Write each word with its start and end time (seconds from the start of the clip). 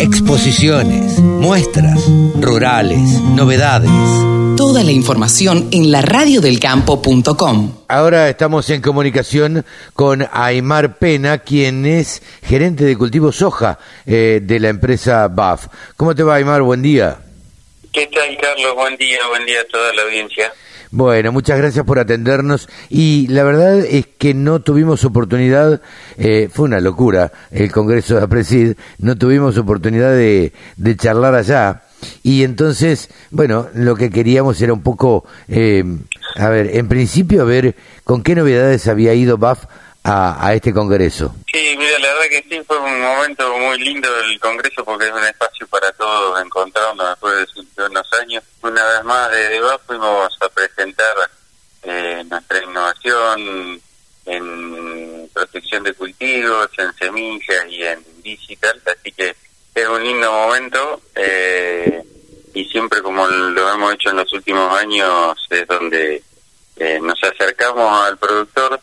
Exposiciones, 0.00 1.18
muestras, 1.18 2.00
rurales, 2.40 3.20
novedades. 3.36 3.90
Toda 4.56 4.82
la 4.82 4.92
información 4.92 5.68
en 5.72 5.90
la 5.90 6.00
radiodelcampo.com. 6.00 7.84
Ahora 7.86 8.30
estamos 8.30 8.70
en 8.70 8.80
comunicación 8.80 9.66
con 9.92 10.26
Aymar 10.32 10.96
Pena, 10.96 11.40
quien 11.40 11.84
es 11.84 12.22
gerente 12.42 12.84
de 12.84 12.96
cultivo 12.96 13.30
soja 13.30 13.78
eh, 14.06 14.40
de 14.42 14.58
la 14.58 14.70
empresa 14.70 15.28
BAF. 15.28 15.66
¿Cómo 15.98 16.14
te 16.14 16.22
va, 16.22 16.36
Aymar? 16.36 16.62
Buen 16.62 16.80
día. 16.80 17.18
¿Qué 17.92 18.06
tal, 18.06 18.38
Carlos? 18.40 18.74
Buen 18.76 18.96
día, 18.96 19.18
buen 19.28 19.44
día 19.44 19.60
a 19.60 19.64
toda 19.64 19.92
la 19.92 20.02
audiencia. 20.04 20.50
Bueno, 20.92 21.30
muchas 21.30 21.56
gracias 21.56 21.84
por 21.84 22.00
atendernos. 22.00 22.68
Y 22.88 23.28
la 23.28 23.44
verdad 23.44 23.78
es 23.78 24.06
que 24.06 24.34
no 24.34 24.60
tuvimos 24.60 25.04
oportunidad, 25.04 25.80
eh, 26.18 26.48
fue 26.52 26.64
una 26.64 26.80
locura 26.80 27.30
el 27.52 27.70
Congreso 27.70 28.16
de 28.16 28.22
Apresid, 28.22 28.76
no 28.98 29.16
tuvimos 29.16 29.56
oportunidad 29.56 30.12
de, 30.12 30.52
charlar 30.96 31.34
allá. 31.34 31.82
Y 32.22 32.42
entonces, 32.42 33.08
bueno, 33.30 33.68
lo 33.74 33.94
que 33.94 34.10
queríamos 34.10 34.60
era 34.60 34.72
un 34.72 34.82
poco, 34.82 35.24
eh, 35.48 35.84
a 36.36 36.48
ver, 36.48 36.76
en 36.76 36.88
principio 36.88 37.46
ver 37.46 37.76
con 38.02 38.22
qué 38.22 38.34
novedades 38.34 38.88
había 38.88 39.14
ido 39.14 39.38
BAF 39.38 39.66
a, 40.02 40.44
a, 40.44 40.54
este 40.54 40.72
Congreso. 40.72 41.34
Sí, 41.52 41.76
mira, 41.78 41.98
la 41.98 42.08
verdad 42.08 42.28
que 42.30 42.44
sí, 42.48 42.62
fue 42.66 42.78
un 42.78 43.00
momento 43.00 43.58
muy 43.58 43.78
lindo 43.78 44.08
el 44.24 44.40
Congreso 44.40 44.84
porque 44.84 45.06
es 45.06 45.12
un 45.12 45.24
espacio 45.24 45.66
para 45.68 45.92
todos 45.92 46.42
encontrarnos 46.42 47.18
de 47.76 47.86
unos 47.86 48.12
años. 48.14 48.44
Una 48.62 48.84
vez 48.86 49.04
más 49.04 49.30
desde 49.30 49.60
BAF 49.60 49.82
fuimos 49.86 50.36
a 50.40 50.48
presentar 50.48 51.30
eh, 51.82 52.24
nuestra 52.28 52.62
innovación 52.62 53.80
en 54.26 55.30
protección 55.32 55.82
de 55.82 55.94
cultivos, 55.94 56.68
en 56.78 56.92
semillas 56.94 57.66
y 57.68 57.82
en 57.82 58.04
digital, 58.22 58.80
así 58.86 59.12
que 59.12 59.34
es 59.74 59.88
un 59.88 60.02
lindo 60.02 60.30
momento 60.30 61.00
eh, 61.14 62.02
y 62.52 62.64
siempre 62.66 63.00
como 63.00 63.26
lo 63.26 63.72
hemos 63.72 63.94
hecho 63.94 64.10
en 64.10 64.16
los 64.16 64.32
últimos 64.32 64.78
años 64.78 65.36
es 65.48 65.66
donde 65.66 66.22
eh, 66.76 66.98
nos 67.00 67.22
acercamos 67.22 68.06
al 68.06 68.18
productor 68.18 68.80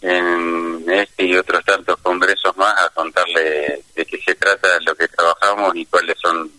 en 0.00 0.84
este 0.88 1.24
y 1.24 1.36
otros 1.36 1.64
tantos 1.64 1.96
congresos 1.98 2.56
más 2.56 2.74
a 2.78 2.88
contarle 2.90 3.82
de 3.94 4.06
qué 4.06 4.18
se 4.24 4.34
trata, 4.34 4.68
lo 4.86 4.94
que 4.94 5.08
trabajamos 5.08 5.74
y 5.76 5.86
cuáles 5.86 6.16
son 6.20 6.50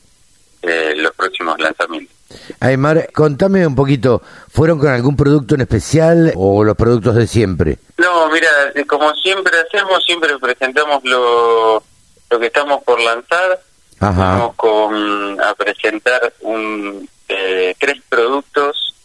eh, 0.62 0.94
los 0.98 1.14
próximos 1.14 1.58
lanzamientos. 1.60 2.16
Aymar, 2.70 3.12
contame 3.14 3.66
un 3.66 3.76
poquito, 3.76 4.22
¿fueron 4.50 4.80
con 4.80 4.90
algún 4.90 5.16
producto 5.16 5.56
en 5.56 5.62
especial 5.62 6.34
o 6.36 6.64
los 6.64 6.76
productos 6.76 7.16
de 7.16 7.28
siempre? 7.28 7.78
No, 7.98 8.30
mira, 8.30 8.50
como 8.88 9.14
siempre 9.16 9.54
hacemos, 9.60 10.04
siempre 10.06 10.38
presentamos 10.40 11.04
lo, 11.04 11.84
lo 12.30 12.40
que 12.40 12.48
estamos 12.48 12.84
por 12.84 13.00
lanzar. 13.00 13.60
Ajá. 14.00 14.38
Vamos 14.38 14.56
con, 14.56 15.42
a 15.42 15.54
presentar 15.56 16.34
un, 16.42 17.08
eh, 17.28 17.76
tres 17.78 18.02
productos 18.08 18.96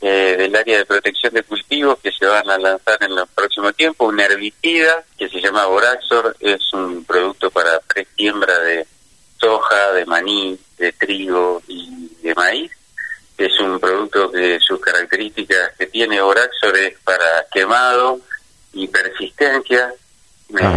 eh, 0.00 0.34
del 0.38 0.56
área 0.56 0.78
de 0.78 0.86
protección 0.86 1.34
de 1.34 1.42
cultivos 1.42 1.98
que 2.02 2.10
se 2.10 2.26
van 2.26 2.48
a 2.48 2.58
lanzar 2.58 2.96
en 3.02 3.12
el 3.12 3.26
próximo 3.34 3.72
tiempo. 3.72 4.06
Un 4.06 4.18
herbicida 4.18 5.04
que 5.18 5.28
se 5.28 5.40
llama 5.40 5.66
Boraxor, 5.66 6.36
es 6.40 6.72
un 6.72 7.04
producto 7.04 7.50
para 7.50 7.78
presiembra 7.80 8.58
de 8.60 8.86
soja, 9.38 9.92
de 9.92 10.06
maní, 10.06 10.58
de 10.78 10.92
trigo 10.92 11.62
y 11.68 12.10
de 12.22 12.34
maíz. 12.34 12.72
Es 13.40 13.58
un 13.58 13.80
producto 13.80 14.30
que 14.30 14.60
sus 14.60 14.78
características 14.78 15.70
que 15.78 15.86
tiene 15.86 16.20
Boraxor 16.20 16.76
es 16.76 16.98
para 17.02 17.46
quemado 17.50 18.20
y 18.74 18.86
persistencia. 18.86 19.94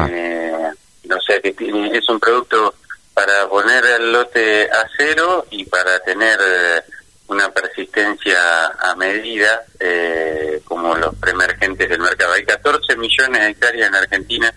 Eh, 0.09 0.72
no 1.03 1.19
sé, 1.19 1.41
que 1.41 1.52
tiene, 1.52 1.97
es 1.97 2.08
un 2.08 2.22
producto 2.22 2.73
para 3.14 3.50
poner 3.50 3.84
el 3.86 4.14
lote 4.14 4.72
a 4.72 4.88
cero 4.95 5.45
y 5.52 5.66
para 5.66 6.00
tener 6.00 6.39
eh, 6.41 6.81
una 7.28 7.52
persistencia 7.52 8.67
a 8.80 8.95
medida, 8.95 9.64
eh, 9.78 10.61
como 10.64 10.95
los 10.95 11.14
preemergentes 11.16 11.90
del 11.90 12.00
mercado. 12.00 12.31
Hay 12.31 12.45
14 12.45 12.95
millones 12.95 13.41
de 13.41 13.50
hectáreas 13.50 13.90
en 13.90 13.95
Argentina 13.95 14.53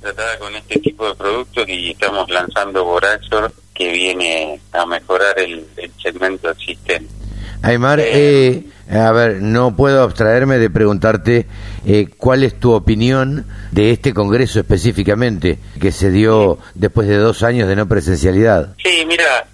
tratada 0.00 0.38
con 0.38 0.56
este 0.56 0.78
tipo 0.78 1.06
de 1.06 1.14
productos 1.14 1.68
y 1.68 1.90
estamos 1.90 2.30
lanzando 2.30 2.86
Boraxor 2.86 3.52
que 3.74 3.92
viene 3.92 4.62
a 4.72 4.86
mejorar 4.86 5.38
el, 5.38 5.66
el 5.76 5.92
segmento 6.00 6.48
existente. 6.48 7.20
Aymar, 7.62 8.00
eh, 8.00 8.64
a 8.90 9.12
ver, 9.12 9.42
no 9.42 9.76
puedo 9.76 10.02
abstraerme 10.02 10.58
de 10.58 10.70
preguntarte 10.70 11.46
eh, 11.86 12.08
cuál 12.16 12.42
es 12.42 12.58
tu 12.58 12.72
opinión 12.72 13.46
de 13.70 13.90
este 13.90 14.14
Congreso 14.14 14.60
específicamente, 14.60 15.58
que 15.80 15.92
se 15.92 16.10
dio 16.10 16.58
después 16.74 17.06
de 17.06 17.16
dos 17.16 17.42
años 17.42 17.68
de 17.68 17.76
no 17.76 17.86
presencialidad. 17.86 18.74
Sí, 18.82 19.04
mira, 19.06 19.46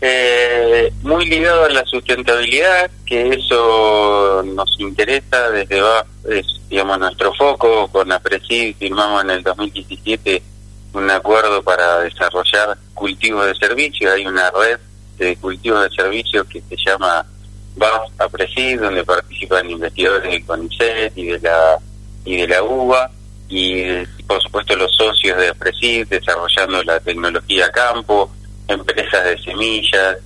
eh, 0.00 0.92
muy 1.02 1.26
ligado 1.26 1.64
a 1.64 1.68
la 1.68 1.84
sustentabilidad, 1.84 2.90
que 3.06 3.28
eso 3.28 4.42
nos 4.42 4.74
interesa 4.80 5.48
desde 5.50 5.80
va, 5.80 6.04
es, 6.28 6.46
digamos, 6.68 6.98
nuestro 6.98 7.32
foco. 7.34 7.86
Con 7.86 8.10
APRESID 8.10 8.74
firmamos 8.76 9.22
en 9.22 9.30
el 9.30 9.42
2017 9.44 10.42
un 10.94 11.08
acuerdo 11.08 11.62
para 11.62 12.00
desarrollar 12.00 12.76
cultivos 12.94 13.46
de 13.46 13.54
servicios. 13.54 14.12
Hay 14.12 14.26
una 14.26 14.50
red 14.50 14.80
de 15.18 15.36
cultivos 15.36 15.84
de 15.84 15.90
servicios 15.94 16.46
que 16.48 16.60
se 16.62 16.76
llama 16.84 17.24
BAF 17.76 18.10
APRESID, 18.18 18.80
donde 18.80 19.04
participan 19.04 19.70
investigadores 19.70 20.30
del 20.30 20.44
CONICET 20.44 21.16
y 21.16 21.26
de 21.26 21.40
la, 21.40 21.78
y 22.24 22.36
de 22.36 22.48
la 22.48 22.62
UBA. 22.62 23.10
Y, 23.48 23.84
por 24.26 24.42
supuesto, 24.42 24.74
los 24.76 24.94
socios 24.94 25.38
de 25.38 25.48
APRESID 25.48 26.06
desarrollando 26.08 26.82
la 26.84 27.00
tecnología 27.00 27.66
a 27.66 27.72
campo, 27.72 28.30
empresas 28.68 29.24
de 29.24 29.38
semillas, 29.42 30.18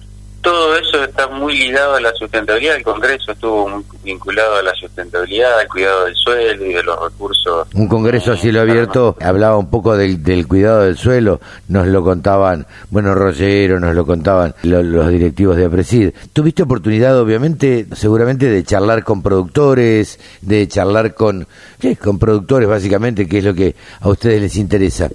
todo 0.47 0.77
eso 0.77 1.03
está 1.03 1.27
muy 1.27 1.59
ligado 1.59 1.97
a 1.97 2.01
la 2.01 2.15
sustentabilidad. 2.15 2.77
El 2.77 2.85
Congreso 2.85 3.33
estuvo 3.33 3.69
muy 3.69 3.85
vinculado 4.05 4.59
a 4.59 4.63
la 4.63 4.73
sustentabilidad, 4.77 5.59
al 5.59 5.67
cuidado 5.67 6.05
del 6.05 6.15
suelo 6.15 6.65
y 6.67 6.73
de 6.73 6.85
los 6.85 7.03
recursos. 7.03 7.67
Un 7.75 7.89
Congreso 7.89 8.31
a 8.31 8.37
cielo 8.37 8.61
abierto 8.61 9.17
hablaba 9.21 9.57
un 9.57 9.69
poco 9.71 9.97
del, 9.97 10.23
del 10.23 10.47
cuidado 10.47 10.83
del 10.83 10.97
suelo, 10.97 11.41
nos 11.67 11.89
lo 11.89 12.05
contaban, 12.05 12.65
bueno, 12.91 13.13
Rogero, 13.17 13.81
nos 13.81 13.97
lo 13.97 14.07
contaban 14.07 14.55
lo, 14.63 14.85
los 14.85 15.09
directivos 15.09 15.57
de 15.57 15.65
APRESID. 15.65 16.11
¿Tuviste 16.33 16.63
oportunidad, 16.63 17.19
obviamente, 17.19 17.87
seguramente, 17.97 18.49
de 18.49 18.63
charlar 18.63 19.03
con 19.03 19.25
productores, 19.25 20.21
de 20.43 20.69
charlar 20.69 21.15
con, 21.15 21.49
sí, 21.81 21.97
con 21.97 22.21
productores, 22.21 22.69
básicamente, 22.69 23.27
que 23.27 23.39
es 23.39 23.45
lo 23.45 23.53
que 23.53 23.75
a 24.01 24.09
ustedes 24.09 24.41
les 24.41 24.55
interesa? 24.55 25.09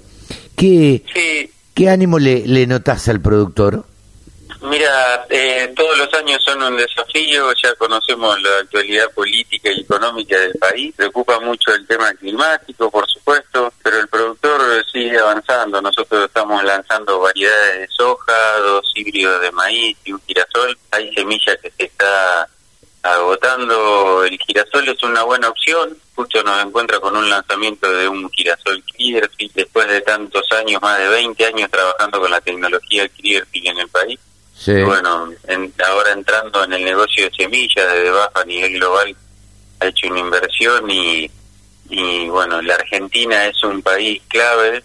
¿Qué, 0.54 1.02
Sí, 1.14 1.50
qué 1.72 1.88
ánimo 1.88 2.18
le, 2.18 2.46
le 2.46 2.64
al 2.64 3.20
productor? 3.22 3.86
Mira, 4.62 5.26
eh, 5.28 5.72
todos 5.74 5.98
los 5.98 6.14
años 6.14 6.40
son 6.44 6.62
un 6.62 6.76
desafío, 6.76 7.52
ya 7.60 7.74
conocemos 7.74 8.40
la 8.40 8.58
actualidad 8.58 9.10
política 9.10 9.72
y 9.72 9.80
económica 9.80 10.38
del 10.38 10.52
país, 10.52 10.94
preocupa 10.94 11.40
mucho 11.40 11.74
el 11.74 11.84
tema 11.84 12.14
climático, 12.14 12.88
por 12.88 13.08
supuesto, 13.10 13.72
pero 13.82 13.98
el 13.98 14.06
productor 14.06 14.62
sigue 14.92 15.18
avanzando, 15.18 15.82
nosotros 15.82 16.26
estamos 16.26 16.62
lanzando 16.62 17.18
variedades 17.18 17.80
de 17.80 17.88
soja, 17.88 18.58
dos 18.60 18.88
híbridos 18.94 19.40
de 19.40 19.50
maíz 19.50 19.98
y 20.04 20.12
un 20.12 20.22
girasol, 20.28 20.78
hay 20.92 21.12
semillas 21.12 21.58
que 21.60 21.70
se 21.72 21.84
está 21.86 22.48
agotando, 23.02 24.22
el 24.22 24.38
girasol 24.38 24.88
es 24.88 25.02
una 25.02 25.24
buena 25.24 25.48
opción, 25.48 25.98
justo 26.14 26.40
nos 26.44 26.64
encuentra 26.64 27.00
con 27.00 27.16
un 27.16 27.28
lanzamiento 27.28 27.92
de 27.92 28.06
un 28.06 28.30
girasol 28.30 28.80
Clearfield, 28.84 29.54
después 29.54 29.88
de 29.88 30.02
tantos 30.02 30.44
años, 30.52 30.80
más 30.80 31.00
de 31.00 31.08
20 31.08 31.46
años 31.46 31.68
trabajando 31.68 32.20
con 32.20 32.30
la 32.30 32.40
tecnología 32.40 33.08
Clearfield 33.08 33.66
en 33.66 33.78
el 33.78 33.88
país, 33.88 34.20
Bueno, 34.84 35.32
en- 35.48 35.72
ahora 35.86 36.12
entrando 36.12 36.62
en 36.64 36.72
el 36.74 36.84
negocio 36.84 37.24
de 37.24 37.34
semillas 37.36 37.92
desde 37.92 38.10
baja 38.10 38.30
a 38.40 38.44
nivel 38.44 38.74
global, 38.74 39.16
ha 39.80 39.86
hecho 39.86 40.06
una 40.08 40.20
inversión 40.20 40.88
y, 40.90 41.30
y 41.88 42.28
bueno, 42.28 42.62
la 42.62 42.74
Argentina 42.74 43.46
es 43.46 43.62
un 43.64 43.82
país 43.82 44.22
clave 44.28 44.82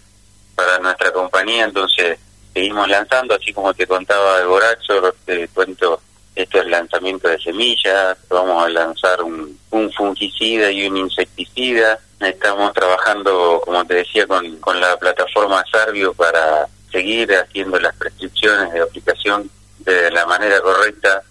para 0.54 0.78
nuestra 0.80 1.12
compañía, 1.12 1.64
entonces 1.64 2.18
seguimos 2.52 2.88
lanzando, 2.88 3.34
así 3.34 3.52
como 3.52 3.72
te 3.74 3.86
contaba 3.86 4.38
de 4.40 4.46
Boraxor, 4.46 5.14
te 5.24 5.46
cuento 5.48 6.00
esto 6.34 6.58
es 6.60 6.66
lanzamiento 6.66 7.28
de 7.28 7.38
semillas, 7.40 8.16
vamos 8.28 8.64
a 8.64 8.68
lanzar 8.68 9.22
un, 9.22 9.58
un 9.70 9.92
fungicida 9.92 10.70
y 10.70 10.86
un 10.86 10.96
insecticida, 10.96 11.98
estamos 12.20 12.72
trabajando, 12.72 13.60
como 13.64 13.84
te 13.84 13.94
decía, 13.94 14.26
con, 14.26 14.56
con 14.58 14.80
la 14.80 14.96
plataforma 14.96 15.64
Sarvio 15.70 16.14
para 16.14 16.66
seguir 16.92 17.32
haciendo 17.34 17.78
las 17.80 17.94
prescripciones 17.96 18.72
de 18.72 18.80
aplicación 18.80 19.50
de 19.80 20.10
la 20.10 20.26
manera 20.26 20.60
correcta, 20.60 21.22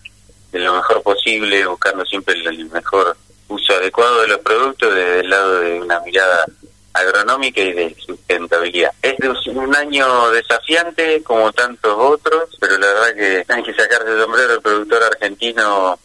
de 0.51 0.59
lo 0.59 0.75
mejor 0.75 1.03
posible, 1.03 1.65
buscando 1.65 2.05
siempre 2.05 2.35
el, 2.35 2.65
mejor 2.69 3.15
uso 3.49 3.73
adecuado 3.73 4.21
de 4.21 4.27
los 4.27 4.39
productos 4.39 4.93
desde 4.93 5.19
el 5.21 5.29
lado 5.29 5.59
de 5.59 5.79
una 5.79 5.99
mirada 6.01 6.45
agronómica 6.93 7.61
y 7.61 7.73
de 7.73 7.95
sustentabilidad. 7.95 8.91
Es 9.01 9.17
un 9.47 9.75
año 9.75 10.29
desafiante 10.31 11.21
como 11.23 11.51
tantos 11.53 11.95
otros, 11.97 12.57
pero 12.59 12.77
la 12.77 12.87
verdad 12.87 13.15
que 13.15 13.45
hay 13.47 13.63
que 13.63 13.73
sacarse 13.73 14.11
el 14.11 14.21
sombrero, 14.21 14.53
el 14.53 14.61
productor 14.61 15.03
argentino 15.03 15.99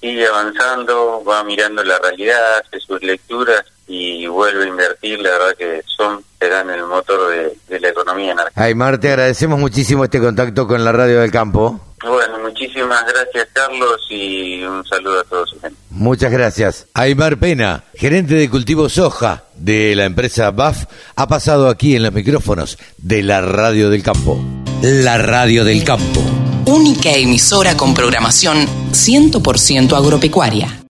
sigue 0.00 0.26
avanzando, 0.26 1.24
va 1.24 1.42
mirando 1.42 1.82
la 1.82 1.98
realidad, 1.98 2.58
hace 2.58 2.78
sus 2.80 3.02
lecturas 3.02 3.64
y 3.86 4.26
vuelve 4.26 4.64
a 4.64 4.68
invertir, 4.68 5.18
la 5.20 5.30
verdad 5.30 5.56
que 5.56 5.82
son 5.86 6.24
serán 6.38 6.70
el 6.70 6.84
motor 6.84 7.30
de, 7.68 7.80
la 7.80 7.88
economía 7.88 8.32
en 8.32 8.38
Argentina. 8.38 8.64
Aymar, 8.64 8.98
te 8.98 9.08
agradecemos 9.08 9.58
muchísimo 9.58 10.04
este 10.04 10.20
contacto 10.20 10.66
con 10.66 10.84
la 10.84 10.92
Radio 10.92 11.20
del 11.20 11.30
Campo. 11.30 11.80
Bueno, 12.02 12.38
muchísimas 12.38 13.04
gracias 13.12 13.48
Carlos 13.52 14.06
y 14.08 14.62
un 14.62 14.84
saludo 14.86 15.20
a 15.20 15.24
todos. 15.24 15.56
Muchas 15.90 16.30
gracias. 16.30 16.86
Aymar 16.94 17.38
Pena, 17.38 17.84
gerente 17.94 18.34
de 18.34 18.48
cultivo 18.48 18.88
soja 18.88 19.44
de 19.56 19.96
la 19.96 20.04
empresa 20.04 20.52
BAF, 20.52 20.84
ha 21.16 21.26
pasado 21.26 21.68
aquí 21.68 21.96
en 21.96 22.04
los 22.04 22.12
micrófonos 22.12 22.78
de 22.98 23.22
la 23.24 23.40
Radio 23.40 23.90
del 23.90 24.04
Campo. 24.04 24.40
La 24.82 25.18
Radio 25.18 25.64
del 25.64 25.82
Campo. 25.82 26.20
Única 26.66 27.10
emisora 27.10 27.76
con 27.76 27.94
programación 27.94 28.66
100% 28.92 29.96
agropecuaria. 29.96 30.87